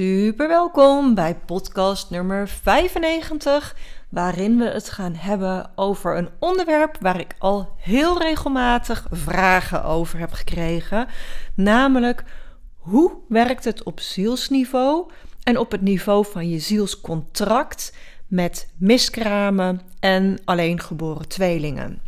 Super 0.00 0.48
welkom 0.48 1.14
bij 1.14 1.34
podcast 1.34 2.10
nummer 2.10 2.48
95, 2.48 3.76
waarin 4.08 4.58
we 4.58 4.64
het 4.64 4.90
gaan 4.90 5.14
hebben 5.14 5.70
over 5.74 6.16
een 6.16 6.28
onderwerp 6.38 6.96
waar 7.00 7.20
ik 7.20 7.34
al 7.38 7.74
heel 7.76 8.18
regelmatig 8.18 9.06
vragen 9.10 9.84
over 9.84 10.18
heb 10.18 10.32
gekregen, 10.32 11.08
namelijk 11.54 12.24
hoe 12.76 13.12
werkt 13.28 13.64
het 13.64 13.82
op 13.82 14.00
zielsniveau 14.00 15.10
en 15.42 15.58
op 15.58 15.70
het 15.70 15.80
niveau 15.80 16.26
van 16.30 16.48
je 16.48 16.58
zielscontract 16.58 17.96
met 18.26 18.68
miskramen 18.76 19.80
en 19.98 20.38
alleengeboren 20.44 21.28
tweelingen. 21.28 22.02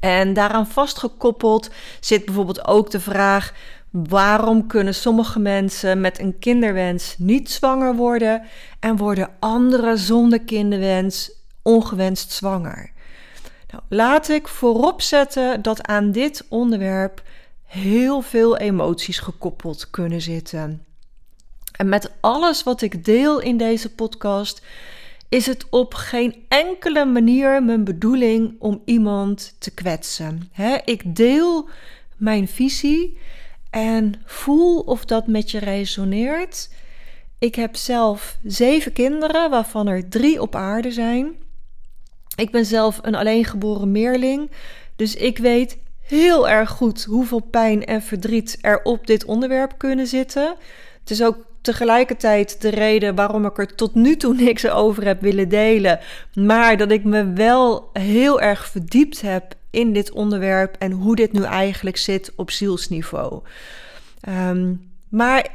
En 0.00 0.32
daaraan 0.32 0.66
vastgekoppeld 0.66 1.70
zit 2.00 2.24
bijvoorbeeld 2.24 2.66
ook 2.66 2.90
de 2.90 3.00
vraag: 3.00 3.54
waarom 3.92 4.66
kunnen 4.66 4.94
sommige 4.94 5.38
mensen 5.38 6.00
met 6.00 6.18
een 6.18 6.38
kinderwens 6.38 7.14
niet 7.18 7.50
zwanger 7.50 7.94
worden 7.94 8.42
en 8.80 8.96
worden 8.96 9.30
anderen 9.38 9.98
zonder 9.98 10.40
kinderwens 10.40 11.32
ongewenst 11.62 12.32
zwanger? 12.32 12.90
Nou, 13.70 13.82
laat 13.88 14.28
ik 14.28 14.48
voorop 14.48 15.02
zetten 15.02 15.62
dat 15.62 15.86
aan 15.86 16.12
dit 16.12 16.44
onderwerp 16.48 17.22
heel 17.66 18.20
veel 18.20 18.56
emoties 18.56 19.18
gekoppeld 19.18 19.90
kunnen 19.90 20.20
zitten. 20.20 20.84
En 21.76 21.88
met 21.88 22.10
alles 22.20 22.62
wat 22.62 22.82
ik 22.82 23.04
deel 23.04 23.40
in 23.40 23.56
deze 23.56 23.94
podcast 23.94 24.62
is 25.28 25.46
het 25.46 25.66
op 25.70 25.94
geen 25.94 26.44
enkele 26.48 27.04
manier 27.04 27.62
mijn 27.62 27.84
bedoeling 27.84 28.54
om 28.58 28.82
iemand 28.84 29.54
te 29.58 29.70
kwetsen. 29.70 30.50
ik 30.84 31.16
deel 31.16 31.68
mijn 32.16 32.48
visie 32.48 33.18
en 33.72 34.14
voel 34.24 34.80
of 34.80 35.04
dat 35.04 35.26
met 35.26 35.50
je 35.50 35.58
resoneert. 35.58 36.70
Ik 37.38 37.54
heb 37.54 37.76
zelf 37.76 38.38
zeven 38.42 38.92
kinderen, 38.92 39.50
waarvan 39.50 39.86
er 39.88 40.08
drie 40.08 40.40
op 40.42 40.54
aarde 40.54 40.90
zijn. 40.90 41.34
Ik 42.36 42.50
ben 42.50 42.66
zelf 42.66 42.98
een 43.02 43.14
alleengeboren 43.14 43.92
meerling, 43.92 44.50
dus 44.96 45.14
ik 45.14 45.38
weet 45.38 45.78
heel 46.02 46.48
erg 46.48 46.70
goed 46.70 47.04
hoeveel 47.04 47.40
pijn 47.40 47.84
en 47.84 48.02
verdriet 48.02 48.58
er 48.60 48.82
op 48.82 49.06
dit 49.06 49.24
onderwerp 49.24 49.74
kunnen 49.78 50.06
zitten. 50.06 50.56
Het 51.00 51.10
is 51.10 51.22
ook 51.22 51.46
tegelijkertijd 51.62 52.60
de 52.60 52.68
reden 52.68 53.14
waarom 53.14 53.46
ik 53.46 53.58
er 53.58 53.74
tot 53.74 53.94
nu 53.94 54.16
toe 54.16 54.34
niks 54.34 54.68
over 54.68 55.04
heb 55.06 55.20
willen 55.20 55.48
delen. 55.48 56.00
Maar 56.34 56.76
dat 56.76 56.90
ik 56.90 57.04
me 57.04 57.32
wel 57.32 57.90
heel 57.92 58.40
erg 58.40 58.66
verdiept 58.66 59.20
heb 59.20 59.54
in 59.70 59.92
dit 59.92 60.12
onderwerp 60.12 60.76
en 60.78 60.92
hoe 60.92 61.16
dit 61.16 61.32
nu 61.32 61.42
eigenlijk 61.42 61.96
zit 61.96 62.32
op 62.36 62.50
zielsniveau. 62.50 63.42
Um, 64.28 64.90
maar 65.08 65.46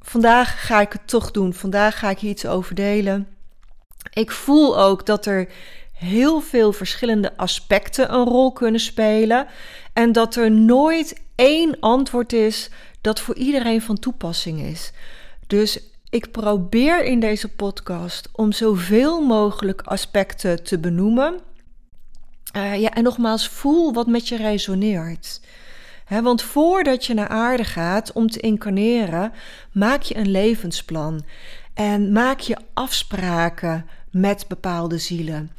vandaag 0.00 0.66
ga 0.66 0.80
ik 0.80 0.92
het 0.92 1.08
toch 1.08 1.30
doen. 1.30 1.54
Vandaag 1.54 1.98
ga 1.98 2.10
ik 2.10 2.18
hier 2.18 2.30
iets 2.30 2.46
over 2.46 2.74
delen. 2.74 3.26
Ik 4.12 4.30
voel 4.30 4.78
ook 4.78 5.06
dat 5.06 5.26
er 5.26 5.48
heel 5.92 6.40
veel 6.40 6.72
verschillende 6.72 7.36
aspecten 7.36 8.14
een 8.14 8.24
rol 8.24 8.52
kunnen 8.52 8.80
spelen. 8.80 9.46
En 9.92 10.12
dat 10.12 10.36
er 10.36 10.50
nooit 10.50 11.22
één 11.34 11.80
antwoord 11.80 12.32
is 12.32 12.70
dat 13.04 13.20
voor 13.20 13.34
iedereen 13.34 13.82
van 13.82 13.98
toepassing 13.98 14.60
is. 14.60 14.92
Dus 15.46 15.80
ik 16.10 16.30
probeer 16.30 17.04
in 17.04 17.20
deze 17.20 17.48
podcast 17.48 18.28
om 18.32 18.52
zoveel 18.52 19.20
mogelijk 19.26 19.82
aspecten 19.82 20.64
te 20.64 20.78
benoemen. 20.78 21.40
Uh, 22.56 22.80
ja, 22.80 22.90
en 22.90 23.02
nogmaals, 23.02 23.48
voel 23.48 23.92
wat 23.92 24.06
met 24.06 24.28
je 24.28 24.36
resoneert. 24.36 25.40
want 26.08 26.42
voordat 26.42 27.06
je 27.06 27.14
naar 27.14 27.28
aarde 27.28 27.64
gaat 27.64 28.12
om 28.12 28.30
te 28.30 28.40
incarneren, 28.40 29.32
maak 29.72 30.02
je 30.02 30.16
een 30.16 30.30
levensplan. 30.30 31.24
En 31.74 32.12
maak 32.12 32.40
je 32.40 32.56
afspraken 32.74 33.86
met 34.10 34.44
bepaalde 34.48 34.98
zielen. 34.98 35.50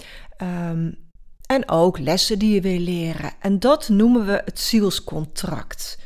Um, 0.42 0.98
en 1.46 1.70
ook 1.70 2.00
lessen 2.00 2.40
die 2.40 2.54
je 2.54 2.62
wil 2.62 2.80
leren. 2.80 3.32
En 3.40 3.60
dat 3.60 3.90
noemen 3.90 4.26
we 4.26 4.42
het 4.46 4.60
zielscontract. 4.60 5.98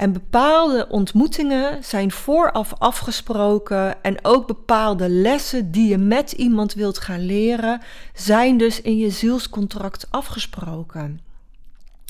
En 0.00 0.12
bepaalde 0.12 0.86
ontmoetingen 0.88 1.84
zijn 1.84 2.12
vooraf 2.12 2.74
afgesproken 2.78 4.02
en 4.02 4.24
ook 4.24 4.46
bepaalde 4.46 5.08
lessen 5.08 5.70
die 5.70 5.88
je 5.88 5.98
met 5.98 6.32
iemand 6.32 6.74
wilt 6.74 6.98
gaan 6.98 7.20
leren, 7.20 7.80
zijn 8.14 8.58
dus 8.58 8.80
in 8.80 8.96
je 8.98 9.10
zielscontract 9.10 10.06
afgesproken. 10.10 11.20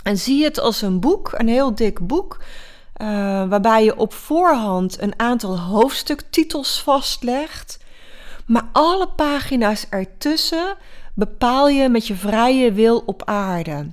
En 0.02 0.16
zie 0.16 0.44
het 0.44 0.60
als 0.60 0.82
een 0.82 1.00
boek, 1.00 1.30
een 1.32 1.48
heel 1.48 1.74
dik 1.74 2.06
boek, 2.06 2.38
uh, 3.02 3.08
waarbij 3.48 3.84
je 3.84 3.96
op 3.96 4.12
voorhand 4.12 5.00
een 5.00 5.14
aantal 5.16 5.58
hoofdstuktitels 5.58 6.82
vastlegt, 6.82 7.78
maar 8.46 8.68
alle 8.72 9.08
pagina's 9.08 9.86
ertussen 9.88 10.76
bepaal 11.20 11.68
je 11.68 11.88
met 11.88 12.06
je 12.06 12.14
vrije 12.14 12.72
wil 12.72 13.02
op 13.06 13.22
aarde. 13.24 13.90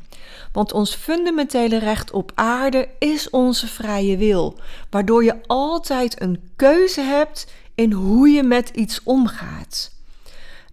Want 0.52 0.74
ons 0.74 0.96
fundamentele 0.96 1.78
recht 1.78 2.12
op 2.12 2.32
aarde 2.36 2.88
is 3.00 3.30
onze 3.30 3.68
vrije 3.68 4.18
wil, 4.18 4.56
waardoor 4.90 5.24
je 5.24 5.36
altijd 5.48 6.22
een 6.22 6.50
keuze 6.56 7.02
hebt 7.02 7.52
in 7.76 7.92
hoe 7.92 8.30
je 8.30 8.44
met 8.44 8.70
iets 8.70 9.04
omgaat. 9.04 9.92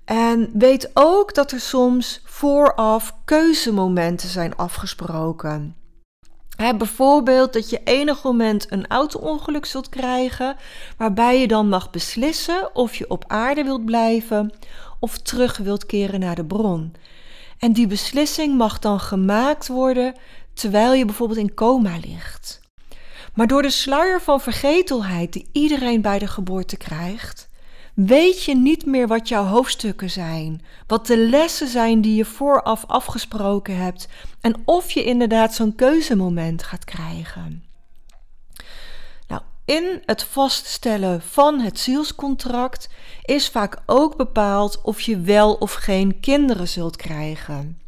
En 0.04 0.50
weet 0.52 0.90
ook 0.94 1.34
dat 1.34 1.52
er 1.52 1.60
soms 1.60 2.20
vooraf 2.24 3.14
keuzemomenten 3.24 4.28
zijn 4.28 4.56
afgesproken. 4.56 5.76
bijvoorbeeld 6.56 7.52
dat 7.52 7.70
je 7.70 7.80
enig 7.84 8.22
moment 8.22 8.66
een 8.70 8.86
auto-ongeluk 8.86 9.66
zult 9.66 9.88
krijgen, 9.88 10.56
waarbij 10.96 11.40
je 11.40 11.46
dan 11.46 11.68
mag 11.68 11.90
beslissen 11.90 12.74
of 12.74 12.94
je 12.94 13.10
op 13.10 13.24
aarde 13.26 13.64
wilt 13.64 13.84
blijven 13.84 14.52
of 15.00 15.18
terug 15.18 15.56
wilt 15.56 15.86
keren 15.86 16.20
naar 16.20 16.34
de 16.34 16.44
bron. 16.44 16.92
En 17.58 17.72
die 17.72 17.86
beslissing 17.86 18.56
mag 18.56 18.78
dan 18.78 19.00
gemaakt 19.00 19.68
worden 19.68 20.14
terwijl 20.54 20.92
je 20.92 21.04
bijvoorbeeld 21.04 21.38
in 21.38 21.54
coma 21.54 21.96
ligt. 21.96 22.60
Maar 23.34 23.46
door 23.46 23.62
de 23.62 23.70
sluier 23.70 24.20
van 24.20 24.40
vergetelheid 24.40 25.32
die 25.32 25.48
iedereen 25.52 26.00
bij 26.00 26.18
de 26.18 26.26
geboorte 26.26 26.76
krijgt, 26.76 27.48
weet 27.94 28.42
je 28.42 28.56
niet 28.56 28.86
meer 28.86 29.06
wat 29.06 29.28
jouw 29.28 29.44
hoofdstukken 29.44 30.10
zijn, 30.10 30.62
wat 30.86 31.06
de 31.06 31.16
lessen 31.16 31.68
zijn 31.68 32.00
die 32.00 32.14
je 32.14 32.24
vooraf 32.24 32.84
afgesproken 32.86 33.76
hebt 33.76 34.08
en 34.40 34.62
of 34.64 34.90
je 34.90 35.04
inderdaad 35.04 35.54
zo'n 35.54 35.74
keuzemoment 35.74 36.62
gaat 36.62 36.84
krijgen. 36.84 37.64
In 39.64 40.02
het 40.06 40.22
vaststellen 40.22 41.22
van 41.22 41.60
het 41.60 41.78
zielscontract 41.78 42.88
is 43.22 43.48
vaak 43.48 43.82
ook 43.86 44.16
bepaald 44.16 44.80
of 44.82 45.00
je 45.00 45.20
wel 45.20 45.54
of 45.54 45.72
geen 45.72 46.20
kinderen 46.20 46.68
zult 46.68 46.96
krijgen. 46.96 47.78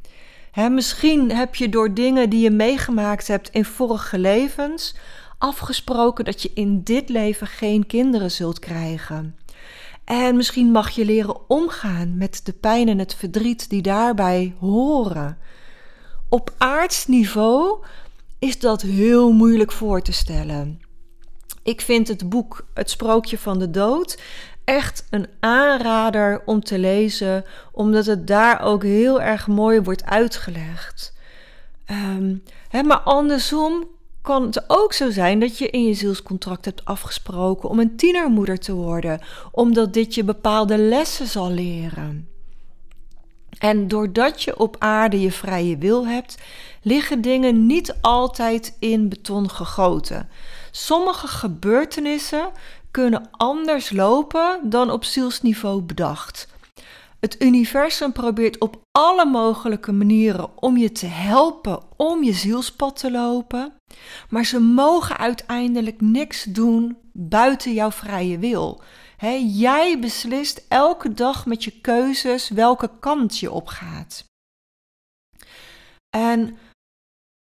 misschien 0.71 1.33
heb 1.33 1.55
je 1.55 1.69
door 1.69 1.95
dingen 1.95 2.31
die 2.31 2.41
je 2.41 2.51
meegemaakt 2.51 3.27
hebt 3.27 3.49
in 3.51 3.65
vorige 3.65 4.19
levens 4.19 4.95
afgesproken 5.39 6.25
dat 6.25 6.43
je 6.43 6.51
in 6.55 6.83
dit 6.83 7.09
leven 7.09 7.47
geen 7.47 7.87
kinderen 7.87 8.31
zult 8.31 8.59
krijgen. 8.59 9.37
En 10.05 10.37
misschien 10.37 10.71
mag 10.71 10.91
je 10.91 11.05
leren 11.05 11.49
omgaan 11.49 12.17
met 12.17 12.41
de 12.45 12.53
pijn 12.53 12.89
en 12.89 12.99
het 12.99 13.15
verdriet 13.15 13.71
die 13.71 13.83
daarbij 13.83 14.55
horen. 14.59 15.39
Op 16.29 16.55
aardsniveau 16.59 17.85
is 18.39 18.59
dat 18.59 18.83
heel 18.83 19.33
moeilijk 19.33 19.73
voor 19.73 20.03
te 20.03 20.13
stellen. 20.13 20.86
Ik 21.67 21.81
vind 21.81 22.09
het 22.09 22.29
boek 22.29 22.67
Het 22.75 22.91
Sprookje 22.91 23.39
van 23.39 23.59
de 23.59 23.71
Dood 23.71 24.19
echt 24.65 25.07
een 25.11 25.27
aanrader 25.41 26.43
om 26.45 26.61
te 26.61 26.79
lezen, 26.79 27.45
omdat 27.73 28.07
het 28.07 28.27
daar 28.27 28.61
ook 28.61 28.83
heel 28.83 29.21
erg 29.21 29.47
mooi 29.47 29.81
wordt 29.81 30.05
uitgelegd. 30.05 31.15
Um, 31.91 32.43
hè, 32.69 32.83
maar 32.83 32.99
andersom 32.99 33.89
kan 34.23 34.43
het 34.43 34.65
ook 34.67 34.93
zo 34.93 35.11
zijn 35.11 35.41
dat 35.41 35.59
je 35.59 35.71
in 35.71 35.85
je 35.85 35.95
zielscontract 35.95 36.65
hebt 36.65 36.85
afgesproken 36.85 37.69
om 37.69 37.79
een 37.79 37.97
tienermoeder 37.97 38.59
te 38.59 38.73
worden, 38.73 39.21
omdat 39.51 39.93
dit 39.93 40.15
je 40.15 40.25
bepaalde 40.25 40.79
lessen 40.79 41.27
zal 41.27 41.51
leren. 41.51 42.29
En 43.59 43.89
doordat 43.89 44.43
je 44.43 44.59
op 44.59 44.77
aarde 44.79 45.21
je 45.21 45.33
vrije 45.33 45.79
wil 45.79 46.07
hebt, 46.07 46.37
liggen 46.83 47.21
dingen 47.21 47.67
niet 47.67 47.97
altijd 48.01 48.77
in 48.79 49.09
beton 49.09 49.51
gegoten. 49.51 50.29
Sommige 50.71 51.27
gebeurtenissen 51.27 52.51
kunnen 52.91 53.29
anders 53.31 53.91
lopen 53.91 54.61
dan 54.63 54.91
op 54.91 55.05
zielsniveau 55.05 55.83
bedacht. 55.83 56.49
Het 57.21 57.43
universum 57.43 58.13
probeert 58.13 58.59
op 58.59 58.81
alle 58.93 59.25
mogelijke 59.25 59.93
manieren 59.93 60.49
om 60.55 60.77
je 60.77 60.93
te 60.93 61.07
helpen 61.07 61.81
om 61.97 62.23
je 62.23 62.33
zielspad 62.33 62.99
te 62.99 63.11
lopen, 63.11 63.73
maar 64.29 64.45
ze 64.45 64.61
mogen 64.61 65.17
uiteindelijk 65.17 66.01
niks 66.01 66.45
doen 66.45 66.97
buiten 67.13 67.73
jouw 67.73 67.91
vrije 67.91 68.39
wil. 68.39 68.83
Jij 69.57 69.99
beslist 69.99 70.65
elke 70.69 71.15
dag 71.15 71.47
met 71.47 71.65
je 71.65 71.81
keuzes 71.81 72.49
welke 72.49 72.91
kant 73.01 73.39
je 73.39 73.51
op 73.51 73.67
gaat. 73.67 74.25
En 76.17 76.59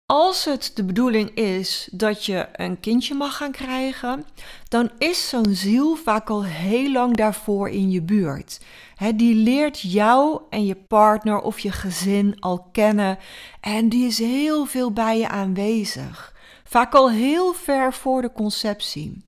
als 0.05 0.45
het 0.45 0.71
de 0.75 0.83
bedoeling 0.83 1.29
is 1.29 1.89
dat 1.91 2.25
je 2.25 2.47
een 2.53 2.79
kindje 2.79 3.13
mag 3.13 3.37
gaan 3.37 3.51
krijgen, 3.51 4.25
dan 4.67 4.91
is 4.97 5.29
zo'n 5.29 5.53
ziel 5.53 5.95
vaak 5.95 6.29
al 6.29 6.45
heel 6.45 6.91
lang 6.91 7.15
daarvoor 7.15 7.69
in 7.69 7.91
je 7.91 8.01
buurt. 8.01 8.59
die 9.15 9.35
leert 9.35 9.79
jou 9.79 10.41
en 10.49 10.65
je 10.65 10.75
partner 10.75 11.39
of 11.39 11.59
je 11.59 11.71
gezin 11.71 12.39
al 12.39 12.69
kennen 12.71 13.17
en 13.61 13.89
die 13.89 14.05
is 14.05 14.17
heel 14.17 14.65
veel 14.65 14.91
bij 14.91 15.17
je 15.17 15.27
aanwezig. 15.27 16.33
Vaak 16.63 16.93
al 16.93 17.09
heel 17.09 17.53
ver 17.53 17.93
voor 17.93 18.21
de 18.21 18.31
conceptie. 18.31 19.23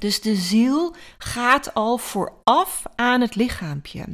Dus 0.00 0.20
de 0.20 0.34
ziel 0.34 0.94
gaat 1.18 1.74
al 1.74 1.98
vooraf 1.98 2.82
aan 2.94 3.20
het 3.20 3.34
lichaampje. 3.34 4.04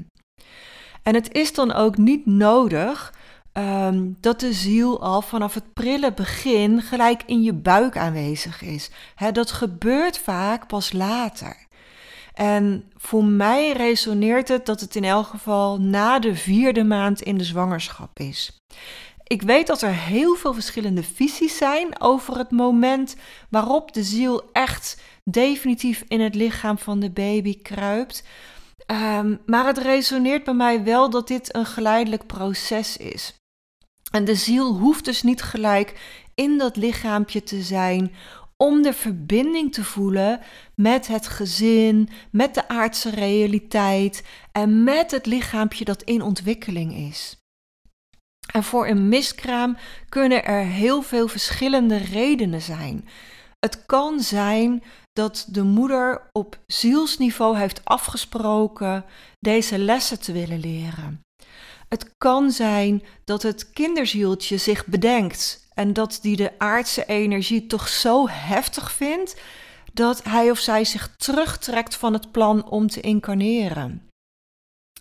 En 1.02 1.14
het 1.14 1.32
is 1.32 1.54
dan 1.54 1.72
ook 1.72 1.96
niet 1.96 2.26
nodig 2.26 3.12
Ehm, 3.56 4.12
dat 4.20 4.40
de 4.40 4.52
ziel 4.52 5.02
al 5.02 5.22
vanaf 5.22 5.54
het 5.54 5.72
prille 5.72 6.12
begin 6.12 6.82
gelijk 6.82 7.22
in 7.26 7.42
je 7.42 7.52
buik 7.52 7.96
aanwezig 7.96 8.62
is. 8.62 8.90
dat 9.32 9.50
gebeurt 9.50 10.18
vaak 10.18 10.66
pas 10.66 10.92
later. 10.92 11.66
En 12.34 12.90
voor 12.96 13.24
mij 13.24 13.72
resoneert 13.72 14.48
het 14.48 14.66
dat 14.66 14.80
het 14.80 14.96
in 14.96 15.04
elk 15.04 15.26
geval 15.26 15.80
na 15.80 16.18
de 16.18 16.34
vierde 16.34 16.84
maand 16.84 17.22
in 17.22 17.38
de 17.38 17.44
zwangerschap 17.44 18.18
is. 18.18 18.60
Ik 19.26 19.42
weet 19.42 19.66
dat 19.66 19.82
er 19.82 19.94
heel 19.94 20.34
veel 20.34 20.54
verschillende 20.54 21.02
visies 21.02 21.56
zijn 21.56 22.00
over 22.00 22.38
het 22.38 22.50
moment 22.50 23.16
waarop 23.50 23.92
de 23.92 24.02
ziel 24.02 24.50
echt 24.52 25.00
definitief 25.24 26.04
in 26.08 26.20
het 26.20 26.34
lichaam 26.34 26.78
van 26.78 27.00
de 27.00 27.10
baby 27.10 27.62
kruipt. 27.62 28.24
Ehm, 28.86 29.36
maar 29.46 29.66
het 29.66 29.78
resoneert 29.78 30.44
bij 30.44 30.54
mij 30.54 30.84
wel 30.84 31.10
dat 31.10 31.28
dit 31.28 31.54
een 31.54 31.66
geleidelijk 31.66 32.26
proces 32.26 32.96
is. 32.96 33.34
En 34.10 34.24
de 34.24 34.34
ziel 34.34 34.78
hoeft 34.78 35.04
dus 35.04 35.22
niet 35.22 35.42
gelijk 35.42 36.00
in 36.34 36.58
dat 36.58 36.76
lichaampje 36.76 37.42
te 37.42 37.62
zijn 37.62 38.14
om 38.56 38.82
de 38.82 38.92
verbinding 38.92 39.72
te 39.72 39.84
voelen 39.84 40.40
met 40.74 41.06
het 41.06 41.26
gezin, 41.28 42.08
met 42.30 42.54
de 42.54 42.68
aardse 42.68 43.10
realiteit 43.10 44.24
en 44.52 44.84
met 44.84 45.10
het 45.10 45.26
lichaampje 45.26 45.84
dat 45.84 46.02
in 46.02 46.22
ontwikkeling 46.22 46.94
is. 46.94 47.45
En 48.46 48.64
voor 48.64 48.86
een 48.86 49.08
miskraam 49.08 49.76
kunnen 50.08 50.44
er 50.44 50.64
heel 50.64 51.02
veel 51.02 51.28
verschillende 51.28 51.96
redenen 51.96 52.62
zijn. 52.62 53.08
Het 53.58 53.86
kan 53.86 54.20
zijn 54.20 54.82
dat 55.12 55.46
de 55.48 55.62
moeder 55.62 56.28
op 56.32 56.58
zielsniveau 56.66 57.56
heeft 57.58 57.84
afgesproken 57.84 59.04
deze 59.38 59.78
lessen 59.78 60.20
te 60.20 60.32
willen 60.32 60.60
leren. 60.60 61.20
Het 61.88 62.14
kan 62.18 62.50
zijn 62.50 63.02
dat 63.24 63.42
het 63.42 63.70
kinderzieltje 63.70 64.56
zich 64.56 64.86
bedenkt 64.86 65.68
en 65.74 65.92
dat 65.92 66.18
die 66.22 66.36
de 66.36 66.52
aardse 66.58 67.04
energie 67.04 67.66
toch 67.66 67.88
zo 67.88 68.28
heftig 68.28 68.92
vindt 68.92 69.40
dat 69.92 70.24
hij 70.24 70.50
of 70.50 70.58
zij 70.58 70.84
zich 70.84 71.16
terugtrekt 71.16 71.96
van 71.96 72.12
het 72.12 72.30
plan 72.30 72.68
om 72.68 72.88
te 72.88 73.00
incarneren. 73.00 74.08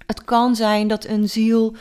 Het 0.06 0.24
kan 0.24 0.56
zijn 0.56 0.88
dat 0.88 1.06
een 1.06 1.30
ziel 1.30 1.76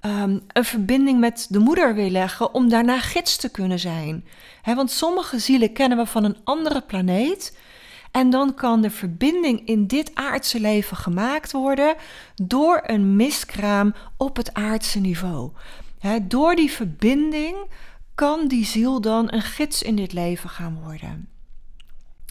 um, 0.00 0.42
een 0.52 0.64
verbinding 0.64 1.20
met 1.20 1.46
de 1.50 1.58
moeder 1.58 1.94
wil 1.94 2.10
leggen 2.10 2.54
om 2.54 2.68
daarna 2.68 3.00
gids 3.00 3.36
te 3.36 3.50
kunnen 3.50 3.78
zijn. 3.78 4.24
want 4.64 4.90
sommige 4.90 5.38
zielen 5.38 5.72
kennen 5.72 5.98
we 5.98 6.06
van 6.06 6.24
een 6.24 6.36
andere 6.44 6.80
planeet 6.80 7.58
en 8.10 8.30
dan 8.30 8.54
kan 8.54 8.80
de 8.80 8.90
verbinding 8.90 9.66
in 9.66 9.86
dit 9.86 10.10
aardse 10.14 10.60
leven 10.60 10.96
gemaakt 10.96 11.52
worden 11.52 11.94
door 12.34 12.82
een 12.86 13.16
miskraam 13.16 13.94
op 14.16 14.36
het 14.36 14.54
aardse 14.54 15.00
niveau. 15.00 15.50
door 16.22 16.54
die 16.54 16.70
verbinding 16.70 17.56
kan 18.14 18.48
die 18.48 18.64
ziel 18.64 19.00
dan 19.00 19.32
een 19.32 19.42
gids 19.42 19.82
in 19.82 19.96
dit 19.96 20.12
leven 20.12 20.50
gaan 20.50 20.78
worden. 20.82 21.35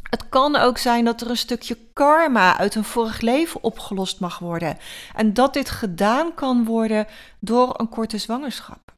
Het 0.09 0.29
kan 0.29 0.55
ook 0.55 0.77
zijn 0.77 1.05
dat 1.05 1.21
er 1.21 1.29
een 1.29 1.37
stukje 1.37 1.77
karma 1.93 2.57
uit 2.57 2.75
een 2.75 2.83
vorig 2.83 3.21
leven 3.21 3.63
opgelost 3.63 4.19
mag 4.19 4.39
worden 4.39 4.77
en 5.15 5.33
dat 5.33 5.53
dit 5.53 5.69
gedaan 5.69 6.33
kan 6.33 6.65
worden 6.65 7.07
door 7.39 7.79
een 7.79 7.89
korte 7.89 8.17
zwangerschap. 8.17 8.93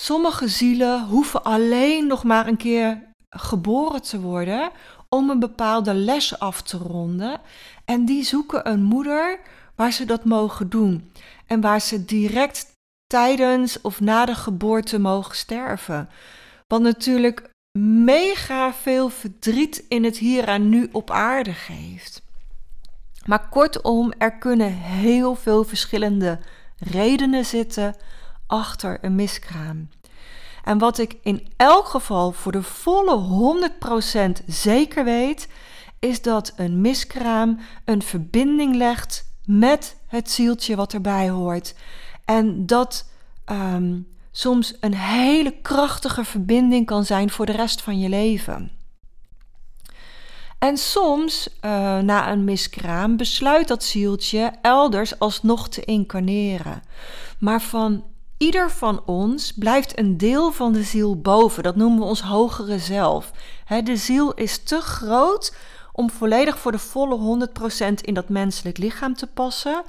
Sommige 0.00 0.48
zielen 0.48 1.04
hoeven 1.04 1.44
alleen 1.44 2.06
nog 2.06 2.24
maar 2.24 2.46
een 2.46 2.56
keer 2.56 3.12
geboren 3.30 4.02
te 4.02 4.20
worden 4.20 4.70
om 5.08 5.30
een 5.30 5.38
bepaalde 5.38 5.94
les 5.94 6.38
af 6.38 6.62
te 6.62 6.76
ronden. 6.76 7.40
En 7.84 8.04
die 8.04 8.24
zoeken 8.24 8.70
een 8.70 8.82
moeder 8.82 9.40
waar 9.74 9.92
ze 9.92 10.04
dat 10.04 10.24
mogen 10.24 10.70
doen. 10.70 11.12
En 11.46 11.60
waar 11.60 11.80
ze 11.80 12.04
direct 12.04 12.66
tijdens 13.06 13.80
of 13.80 14.00
na 14.00 14.24
de 14.24 14.34
geboorte 14.34 14.98
mogen 14.98 15.36
sterven. 15.36 16.08
Wat 16.66 16.80
natuurlijk 16.80 17.49
mega 17.78 18.74
veel 18.74 19.08
verdriet 19.08 19.84
in 19.88 20.04
het 20.04 20.18
hier 20.18 20.48
en 20.48 20.68
nu 20.68 20.88
op 20.92 21.10
aarde 21.10 21.52
geeft. 21.52 22.22
Maar 23.24 23.48
kortom, 23.48 24.12
er 24.18 24.38
kunnen 24.38 24.72
heel 24.72 25.34
veel 25.34 25.64
verschillende 25.64 26.38
redenen 26.78 27.44
zitten 27.44 27.96
achter 28.46 28.98
een 29.00 29.14
miskraam. 29.14 29.88
En 30.64 30.78
wat 30.78 30.98
ik 30.98 31.16
in 31.22 31.52
elk 31.56 31.86
geval 31.86 32.32
voor 32.32 32.52
de 32.52 32.62
volle 32.62 33.70
100% 34.40 34.44
zeker 34.46 35.04
weet, 35.04 35.48
is 35.98 36.22
dat 36.22 36.52
een 36.56 36.80
miskraam 36.80 37.58
een 37.84 38.02
verbinding 38.02 38.76
legt 38.76 39.28
met 39.44 39.96
het 40.06 40.30
zieltje 40.30 40.76
wat 40.76 40.92
erbij 40.92 41.30
hoort. 41.30 41.74
En 42.24 42.66
dat 42.66 43.08
ehm, 43.44 43.98
soms 44.32 44.74
een 44.80 44.94
hele 44.94 45.54
krachtige 45.62 46.24
verbinding 46.24 46.86
kan 46.86 47.04
zijn 47.04 47.30
voor 47.30 47.46
de 47.46 47.52
rest 47.52 47.82
van 47.82 47.98
je 47.98 48.08
leven. 48.08 48.70
En 50.58 50.76
soms, 50.76 51.48
uh, 51.48 51.70
na 51.98 52.32
een 52.32 52.44
miskraam, 52.44 53.16
besluit 53.16 53.68
dat 53.68 53.84
zieltje 53.84 54.52
elders 54.62 55.18
alsnog 55.18 55.68
te 55.68 55.84
incarneren. 55.84 56.82
Maar 57.38 57.62
van 57.62 58.04
Ieder 58.40 58.70
van 58.70 59.02
ons 59.06 59.52
blijft 59.52 59.98
een 59.98 60.16
deel 60.16 60.52
van 60.52 60.72
de 60.72 60.82
ziel 60.82 61.20
boven. 61.20 61.62
Dat 61.62 61.76
noemen 61.76 61.98
we 61.98 62.04
ons 62.04 62.20
hogere 62.20 62.78
zelf. 62.78 63.30
de 63.84 63.96
ziel 63.96 64.34
is 64.34 64.62
te 64.62 64.80
groot 64.80 65.54
om 65.92 66.10
volledig 66.10 66.58
voor 66.58 66.72
de 66.72 66.78
volle 66.78 67.48
100% 67.48 67.94
in 68.00 68.14
dat 68.14 68.28
menselijk 68.28 68.78
lichaam 68.78 69.14
te 69.14 69.26
passen. 69.26 69.82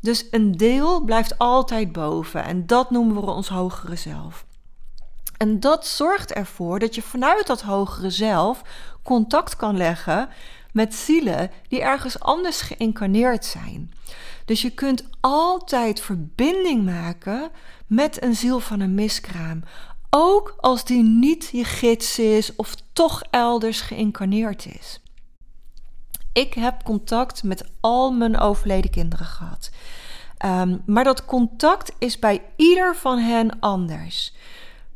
Dus 0.00 0.26
een 0.30 0.52
deel 0.56 1.00
blijft 1.00 1.38
altijd 1.38 1.92
boven 1.92 2.44
en 2.44 2.66
dat 2.66 2.90
noemen 2.90 3.24
we 3.24 3.30
ons 3.30 3.48
hogere 3.48 3.96
zelf. 3.96 4.44
En 5.36 5.60
dat 5.60 5.86
zorgt 5.86 6.32
ervoor 6.32 6.78
dat 6.78 6.94
je 6.94 7.02
vanuit 7.02 7.46
dat 7.46 7.62
hogere 7.62 8.10
zelf 8.10 8.62
contact 9.02 9.56
kan 9.56 9.76
leggen 9.76 10.28
met 10.72 10.94
zielen 10.94 11.50
die 11.68 11.80
ergens 11.80 12.20
anders 12.20 12.60
geïncarneerd 12.60 13.44
zijn. 13.44 13.92
Dus 14.44 14.62
je 14.62 14.70
kunt 14.70 15.04
altijd 15.20 16.00
verbinding 16.00 16.84
maken 16.84 17.50
met 17.86 18.22
een 18.22 18.34
ziel 18.34 18.60
van 18.60 18.80
een 18.80 18.94
miskraam. 18.94 19.62
Ook 20.10 20.54
als 20.58 20.84
die 20.84 21.02
niet 21.02 21.48
je 21.52 21.64
gids 21.64 22.18
is 22.18 22.56
of 22.56 22.74
toch 22.92 23.22
elders 23.30 23.80
geïncarneerd 23.80 24.66
is. 24.66 25.00
Ik 26.32 26.54
heb 26.54 26.82
contact 26.82 27.42
met 27.42 27.70
al 27.80 28.12
mijn 28.12 28.38
overleden 28.38 28.90
kinderen 28.90 29.26
gehad. 29.26 29.70
Ehm, 30.36 30.76
maar 30.86 31.04
dat 31.04 31.24
contact 31.24 31.92
is 31.98 32.18
bij 32.18 32.42
ieder 32.56 32.96
van 32.96 33.18
hen 33.18 33.60
anders. 33.60 34.34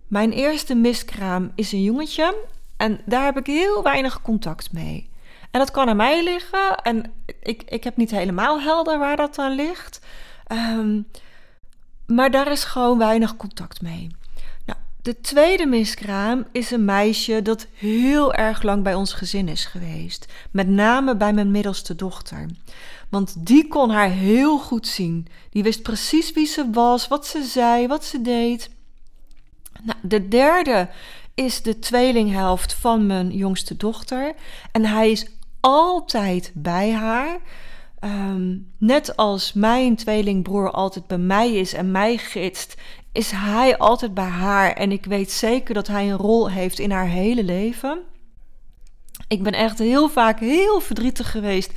Mijn 0.07 0.33
eerste 0.33 0.75
miskraam 0.75 1.53
is 1.55 1.73
een 1.73 1.83
jongetje 1.83 2.37
en 2.77 3.01
daar 3.05 3.25
heb 3.25 3.37
ik 3.37 3.47
heel 3.47 3.83
weinig 3.83 4.23
contact 4.23 4.73
mee. 4.73 5.11
En 5.51 5.61
dat 5.61 5.71
kan 5.71 5.89
aan 5.89 5.97
mij 5.97 6.25
liggen 6.25 6.77
en 6.77 7.13
ik, 7.43 7.63
ik 7.63 7.85
heb 7.85 7.97
niet 7.97 8.11
helemaal 8.11 8.61
helder 8.61 8.99
waar 8.99 9.17
dat 9.17 9.39
aan 9.39 9.55
ligt. 9.55 10.01
Um, 10.53 11.07
maar 12.07 12.31
daar 12.31 12.51
is 12.51 12.65
gewoon 12.65 12.99
weinig 12.99 13.37
contact 13.37 13.83
mee. 13.83 14.09
De 15.05 15.21
tweede 15.21 15.67
miskraam 15.67 16.47
is 16.53 16.71
een 16.71 16.85
meisje 16.85 17.43
dat 17.43 17.67
heel 17.75 18.35
erg 18.35 18.63
lang 18.63 18.83
bij 18.83 18.95
ons 18.95 19.13
gezin 19.13 19.49
is 19.49 19.65
geweest. 19.65 20.33
Met 20.51 20.69
name 20.69 21.17
bij 21.17 21.33
mijn 21.33 21.51
middelste 21.51 21.95
dochter. 21.95 22.47
Want 23.09 23.47
die 23.47 23.69
kon 23.69 23.91
haar 23.91 24.11
heel 24.11 24.59
goed 24.59 24.87
zien. 24.87 25.27
Die 25.51 25.63
wist 25.63 25.83
precies 25.83 26.33
wie 26.33 26.47
ze 26.47 26.71
was, 26.71 27.09
wat 27.09 27.27
ze 27.27 27.43
zei, 27.43 27.87
wat 27.87 28.05
ze 28.05 28.23
deed. 28.23 28.71
Nou, 29.83 29.99
de 30.03 30.29
derde 30.29 30.89
is 31.35 31.63
de 31.63 31.79
tweelinghelft 31.79 32.75
van 32.75 33.07
mijn 33.07 33.31
jongste 33.31 33.77
dochter. 33.77 34.35
En 34.73 34.85
hij 34.85 35.11
is 35.11 35.27
altijd 35.61 36.53
bij 36.55 36.93
haar. 36.93 37.39
Ehm, 37.99 38.57
net 38.79 39.17
als 39.17 39.53
mijn 39.53 39.97
tweelingbroer 39.97 40.71
altijd 40.71 41.07
bij 41.07 41.19
mij 41.19 41.55
is 41.55 41.73
en 41.73 41.91
mij 41.91 42.17
gidst, 42.17 42.75
is 43.15 43.31
hij 43.31 43.79
altijd 43.79 44.15
bij 44.15 44.25
haar. 44.25 44.73
En 44.73 44.93
ik 44.93 45.05
weet 45.05 45.31
zeker 45.31 45.75
dat 45.75 45.87
hij 45.87 46.11
een 46.11 46.17
rol 46.17 46.51
heeft 46.51 46.79
in 46.79 46.91
haar 46.91 47.09
hele 47.09 47.45
leven. 47.45 47.99
Ik 49.29 49.43
ben 49.43 49.53
echt 49.53 49.79
heel 49.79 50.09
vaak 50.09 50.41
heel 50.41 50.81
verdrietig 50.81 51.31
geweest 51.31 51.73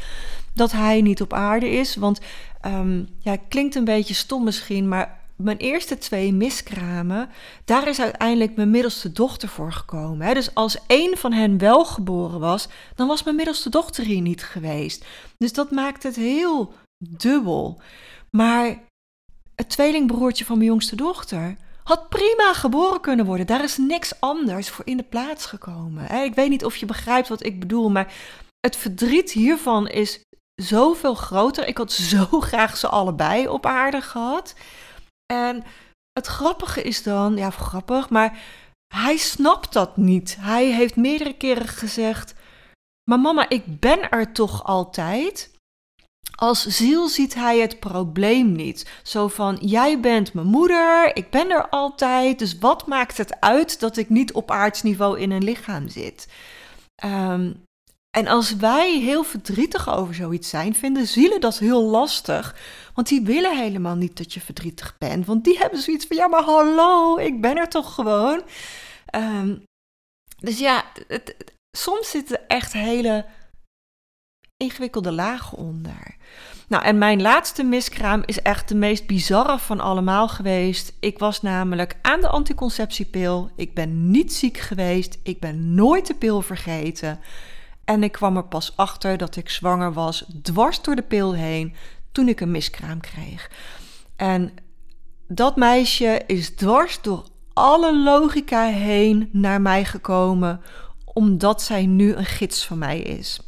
dat 0.54 0.72
hij 0.72 1.02
niet 1.02 1.22
op 1.22 1.34
aarde 1.34 1.70
is. 1.70 1.96
Want 1.96 2.20
um, 2.66 3.08
ja, 3.20 3.38
klinkt 3.50 3.76
een 3.76 3.84
beetje 3.84 4.14
stom 4.14 4.44
misschien, 4.44 4.88
maar 4.88 5.20
mijn 5.36 5.58
eerste 5.58 5.98
twee 5.98 6.34
miskramen, 6.34 7.30
daar 7.66 7.88
is 7.88 8.00
uiteindelijk 8.00 8.56
mijn 8.56 8.72
middelste 8.72 9.12
dochter 9.12 9.50
voor 9.50 9.72
gekomen. 9.72 10.34
Dus 10.34 10.54
als 10.54 10.78
één 10.88 11.18
van 11.18 11.34
hen 11.34 11.58
wel 11.58 11.86
geboren 11.86 12.40
was, 12.40 12.68
dan 12.96 13.08
was 13.08 13.24
mijn 13.24 13.36
middelste 13.36 13.70
dochter 13.70 14.06
hier 14.06 14.22
niet 14.22 14.44
geweest. 14.44 15.06
Dus 15.38 15.54
dat 15.54 15.72
maakt 15.72 16.04
het 16.04 16.16
heel 16.16 16.74
dubbel. 16.98 17.82
Maar 18.32 18.78
het 19.62 19.70
tweelingbroertje 19.70 20.46
van 20.46 20.58
mijn 20.58 20.70
jongste 20.70 20.96
dochter 20.96 21.58
had 21.84 22.10
prima 22.10 22.54
geboren 22.54 23.02
kunnen 23.02 23.26
worden. 23.26 23.48
Daar 23.48 23.64
is 23.64 23.78
niks 23.78 24.20
anders 24.20 24.70
voor 24.70 24.86
in 24.86 24.98
de 24.98 25.04
plaats 25.04 25.46
gekomen. 25.46 26.12
Ik 26.12 26.36
weet 26.36 26.50
niet 26.50 26.66
of 26.66 26.76
je 26.76 26.86
begrijpt 26.86 27.28
wat 27.28 27.46
ik 27.46 27.60
bedoel, 27.60 27.90
maar 27.90 28.14
het 28.60 28.76
verdriet 28.76 29.32
hiervan 29.32 29.88
is 29.88 30.22
zoveel 30.62 31.14
groter. 31.14 31.68
Ik 31.68 31.78
had 31.78 31.92
zo 31.92 32.26
graag 32.50 32.78
ze 32.78 32.88
allebei 32.88 33.48
op 33.48 33.66
aarde 33.66 34.02
gehad. 34.02 34.56
En 35.34 35.64
het 36.12 36.28
grappige 36.28 36.82
is 36.82 37.04
dan, 37.04 37.38
ja, 37.38 37.50
grappig, 37.50 38.10
maar 38.10 38.40
hij 38.94 39.18
snapt 39.18 39.74
dat 39.74 39.98
niet. 39.98 40.38
Hij 40.40 40.66
heeft 40.66 40.96
meerdere 40.96 41.34
keren 41.34 41.68
gezegd: 41.68 42.34
Maar 43.10 43.20
mama, 43.20 43.50
ik 43.50 43.80
ben 43.80 44.10
er 44.10 44.32
toch 44.32 44.64
altijd. 44.64 45.52
Als 46.36 46.66
ziel 46.66 47.08
ziet 47.08 47.34
hij 47.34 47.60
het 47.60 47.80
probleem 47.80 48.52
niet. 48.52 49.00
Zo 49.04 49.28
van: 49.28 49.58
Jij 49.62 50.00
bent 50.00 50.34
mijn 50.34 50.48
moeder, 50.48 51.16
ik 51.16 51.30
ben 51.30 51.50
er 51.50 51.70
altijd. 51.70 52.40
Dus 52.40 52.58
wat 52.58 52.88
maakt 52.88 53.18
het 53.18 53.40
uit 53.40 53.80
dat 53.80 53.98
ik 53.98 54.10
niet 54.10 54.34
op 54.34 54.52
aardsniveau 54.52 55.20
in 55.20 55.32
een 55.32 55.44
lichaam 55.44 55.88
zit? 55.88 56.28
Um, 57.06 57.66
en 58.18 58.28
als 58.28 58.56
wij 58.56 59.00
heel 59.00 59.24
verdrietig 59.24 59.90
over 59.90 60.16
zoiets 60.16 60.50
zijn, 60.50 60.76
vinden 60.76 61.08
zielen 61.08 61.42
dat 61.42 61.58
heel 61.58 61.84
lastig. 61.84 62.56
Want 62.94 63.08
die 63.08 63.22
willen 63.22 63.58
helemaal 63.58 63.96
niet 63.96 64.18
dat 64.18 64.34
je 64.34 64.40
verdrietig 64.40 64.96
bent. 64.98 65.26
Want 65.26 65.44
die 65.44 65.58
hebben 65.58 65.80
zoiets 65.80 66.06
van: 66.06 66.18
ja, 66.18 66.28
maar 66.28 66.44
hallo, 66.44 67.18
ik 67.18 67.42
ben 67.42 67.58
er 67.58 67.70
toch 67.70 67.94
gewoon. 67.94 68.42
Um, 69.16 69.64
dus 70.40 70.60
ja, 70.60 70.84
het, 71.08 71.36
soms 71.78 72.10
zitten 72.10 72.48
echt 72.48 72.74
hele 72.74 73.26
ingewikkelde 74.58 75.12
lagen 75.12 75.58
onder. 75.58 76.16
Nou, 76.68 76.84
en 76.84 76.98
mijn 76.98 77.22
laatste 77.22 77.64
miskraam 77.64 78.24
is 78.26 78.42
echt 78.42 78.68
de 78.68 78.76
meest 78.76 79.08
bizarre 79.08 79.60
van 79.60 79.80
allemaal 79.80 80.28
geweest. 80.28 80.94
Ik 81.00 81.20
was 81.20 81.42
namelijk 81.42 81.98
aan 82.02 82.22
de 82.22 82.28
anticonceptiepil. 82.28 83.50
Ik 83.56 83.74
ben 83.74 84.12
niet 84.12 84.34
ziek 84.34 84.58
geweest. 84.58 85.18
Ik 85.24 85.40
ben 85.40 85.74
nooit 85.76 86.08
de 86.08 86.14
pil 86.14 86.42
vergeten. 86.42 87.20
En 87.86 88.04
ik 88.04 88.12
kwam 88.12 88.38
er 88.38 88.44
pas 88.44 88.78
achter 88.78 89.18
dat 89.18 89.36
ik 89.36 89.50
zwanger 89.50 89.94
was, 89.94 90.26
dwars 90.42 90.82
door 90.82 90.96
de 90.96 91.02
pil 91.02 91.34
heen, 91.34 91.74
toen 92.12 92.28
ik 92.28 92.40
een 92.40 92.52
miskraam 92.52 93.00
kreeg. 93.00 93.52
En 94.16 94.54
dat 95.28 95.56
meisje 95.56 96.22
is 96.28 96.56
dwars 96.56 97.02
door 97.02 97.24
alle 97.54 97.98
logica 97.98 98.66
heen 98.66 99.30
naar 99.32 99.62
mij 99.62 99.86
gekomen, 99.86 100.62
omdat 101.06 101.62
zij 101.62 101.86
nu 101.86 102.14
een 102.14 102.26
gids 102.26 102.66
van 102.66 102.78
mij 102.78 103.00
is. 103.00 103.47